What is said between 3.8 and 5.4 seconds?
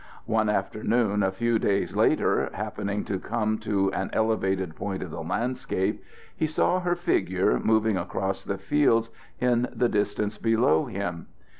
an elevated point of the